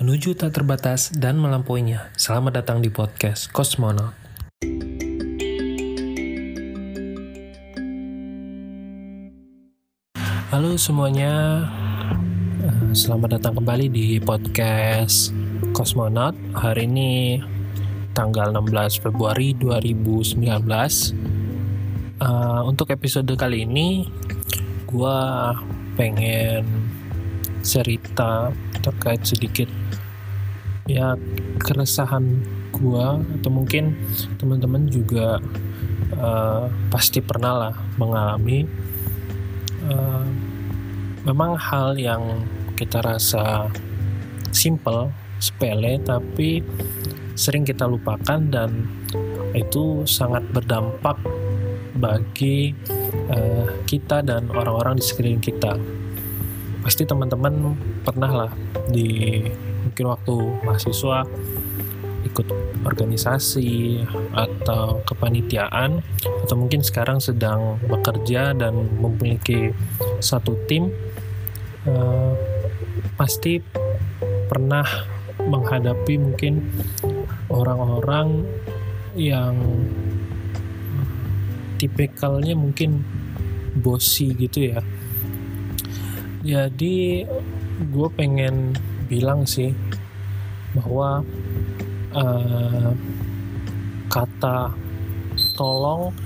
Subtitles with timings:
[0.00, 2.08] menuju tak terbatas dan melampauinya.
[2.16, 4.16] Selamat datang di podcast Kosmonaut.
[10.48, 11.68] Halo semuanya,
[12.60, 15.36] Eh, selamat datang kembali di podcast
[15.76, 16.32] Kosmonaut.
[16.56, 17.40] Hari ini
[18.16, 21.12] tanggal 16 Februari 2019.
[22.24, 24.08] Eh, untuk episode kali ini,
[24.88, 25.52] gua
[26.00, 26.64] pengen
[27.60, 29.68] cerita terkait sedikit
[30.88, 31.14] ya
[31.60, 32.42] keresahan
[32.74, 33.94] gua atau mungkin
[34.40, 35.38] teman-teman juga
[36.18, 38.66] uh, pasti pernah lah mengalami
[39.86, 40.26] uh,
[41.28, 42.42] memang hal yang
[42.74, 43.68] kita rasa
[44.50, 46.64] simple sepele tapi
[47.36, 48.88] sering kita lupakan dan
[49.56, 51.16] itu sangat berdampak
[51.96, 52.72] bagi
[53.30, 55.76] uh, kita dan orang-orang di sekeliling kita
[56.80, 58.50] pasti teman-teman pernah lah
[58.88, 59.40] di
[59.84, 60.34] mungkin waktu
[60.64, 61.28] mahasiswa
[62.20, 62.46] ikut
[62.84, 64.04] organisasi
[64.36, 66.04] atau kepanitiaan
[66.44, 69.72] atau mungkin sekarang sedang bekerja dan memiliki
[70.20, 70.92] satu tim
[71.88, 72.36] uh,
[73.16, 73.60] pasti
[74.48, 74.84] pernah
[75.40, 76.60] menghadapi mungkin
[77.48, 78.44] orang-orang
[79.16, 79.56] yang
[81.80, 83.00] tipikalnya mungkin
[83.80, 84.80] bosi gitu ya
[86.40, 87.28] jadi
[87.92, 88.72] gue pengen
[89.12, 89.76] bilang sih
[90.72, 91.20] bahwa
[92.16, 92.90] uh,
[94.08, 94.72] kata
[95.56, 96.16] tolong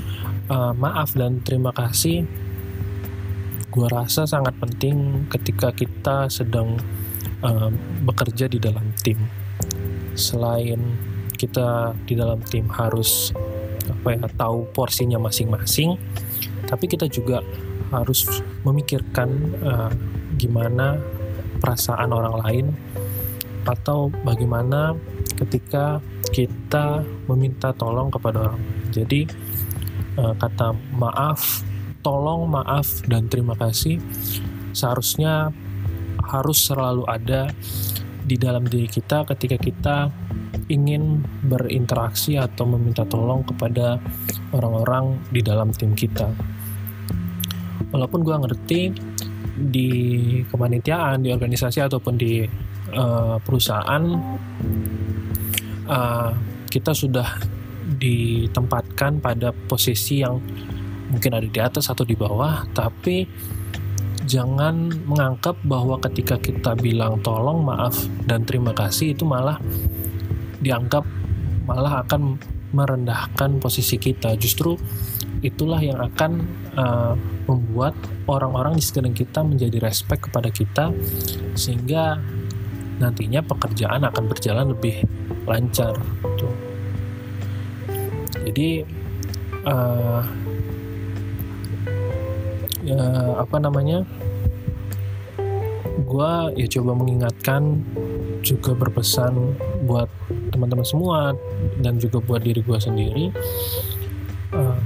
[0.46, 2.22] uh, maaf dan terima kasih
[3.74, 6.78] gue rasa sangat penting ketika kita sedang
[7.42, 7.74] uh,
[8.06, 9.18] bekerja di dalam tim.
[10.14, 10.78] Selain
[11.34, 13.34] kita di dalam tim harus
[13.90, 15.98] apa ya tahu porsinya masing-masing
[16.70, 17.44] tapi kita juga
[18.00, 19.28] harus memikirkan
[19.62, 19.90] uh,
[20.34, 20.98] gimana
[21.62, 22.66] perasaan orang lain
[23.64, 24.92] atau bagaimana
[25.40, 26.02] ketika
[26.34, 27.00] kita
[27.30, 28.62] meminta tolong kepada orang.
[28.90, 29.24] Jadi
[30.18, 31.62] uh, kata maaf,
[32.04, 34.02] tolong, maaf dan terima kasih
[34.74, 35.54] seharusnya
[36.24, 37.48] harus selalu ada
[38.24, 39.96] di dalam diri kita ketika kita
[40.72, 44.00] ingin berinteraksi atau meminta tolong kepada
[44.56, 46.33] orang-orang di dalam tim kita
[47.90, 48.80] walaupun gue ngerti
[49.55, 49.90] di
[50.51, 52.42] kepanitiaan di organisasi ataupun di
[52.95, 54.02] uh, perusahaan
[55.86, 56.30] uh,
[56.67, 57.29] kita sudah
[58.01, 60.42] ditempatkan pada posisi yang
[61.13, 63.29] mungkin ada di atas atau di bawah tapi
[64.24, 69.61] jangan menganggap bahwa ketika kita bilang tolong maaf dan terima kasih itu malah
[70.64, 71.05] dianggap
[71.68, 72.40] malah akan
[72.74, 74.74] merendahkan posisi kita justru
[75.46, 76.42] itulah yang akan
[76.74, 77.14] uh,
[77.46, 77.95] membuat
[78.27, 80.90] orang-orang di sekeliling kita menjadi respect kepada kita
[81.55, 82.18] sehingga
[82.98, 85.05] nantinya pekerjaan akan berjalan lebih
[85.45, 86.48] lancar gitu.
[88.48, 88.70] jadi
[89.68, 90.23] uh,
[92.84, 93.05] ya
[93.40, 94.05] apa namanya
[96.05, 97.80] gue ya coba mengingatkan
[98.45, 99.57] juga berpesan
[99.89, 100.07] buat
[100.54, 101.34] teman-teman semua
[101.82, 103.24] dan juga buat diri gue sendiri
[104.54, 104.78] uh,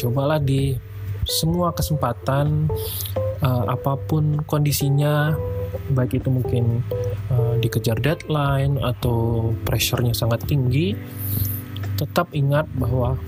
[0.00, 0.80] cobalah di
[1.28, 2.72] semua kesempatan
[3.44, 5.36] uh, apa pun kondisinya
[5.92, 6.80] baik itu mungkin
[7.28, 10.96] uh, dikejar deadline atau pressure-nya sangat tinggi
[12.00, 13.20] tetap ingat bahwa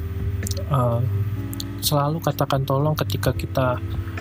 [0.72, 1.00] uh,
[1.80, 3.68] selalu katakan tolong ketika kita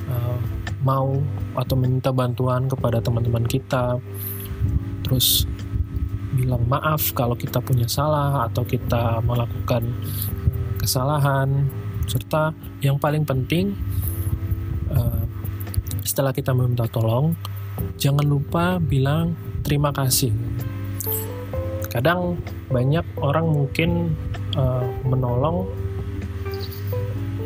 [0.09, 0.39] uh,
[0.85, 1.19] mau
[1.57, 3.97] atau meminta bantuan kepada teman-teman kita.
[5.03, 5.49] Terus
[6.37, 9.89] bilang maaf kalau kita punya salah atau kita melakukan
[10.77, 11.65] kesalahan.
[12.07, 13.75] Serta yang paling penting
[14.93, 15.25] uh,
[16.07, 17.35] setelah kita meminta tolong
[17.99, 20.31] jangan lupa bilang terima kasih.
[21.91, 22.39] Kadang
[22.69, 24.13] banyak orang mungkin
[24.55, 25.67] uh, menolong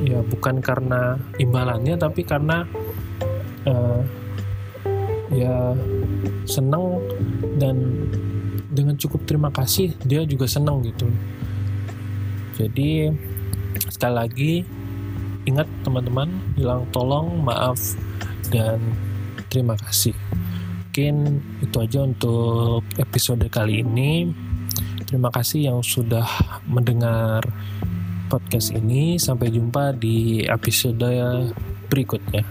[0.02, 2.66] ya bukan karena imbalannya tapi karena
[3.70, 4.02] uh,
[5.32, 5.78] ya
[6.44, 7.00] senang
[7.62, 7.78] dan
[8.72, 11.12] dengan cukup terima kasih dia juga senang gitu.
[12.56, 13.12] Jadi
[13.92, 14.54] sekali lagi
[15.46, 17.78] ingat teman-teman bilang tolong maaf
[18.50, 18.80] dan
[19.52, 20.16] terima kasih.
[20.92, 24.32] Mungkin itu aja untuk episode kali ini.
[25.08, 26.28] Terima kasih yang sudah
[26.68, 27.44] mendengar
[28.28, 29.20] podcast ini.
[29.20, 31.52] Sampai jumpa di episode
[31.88, 32.44] berikutnya.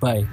[0.00, 0.28] Bye